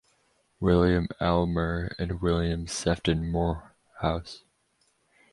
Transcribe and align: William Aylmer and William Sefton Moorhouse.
William 0.59 1.07
Aylmer 1.21 1.95
and 1.99 2.21
William 2.21 2.65
Sefton 2.65 3.23
Moorhouse. 3.23 4.41